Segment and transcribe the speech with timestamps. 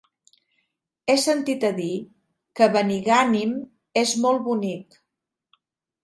[1.09, 1.89] He sentit a dir
[2.59, 3.53] que Benigànim
[4.03, 4.97] és molt bonic.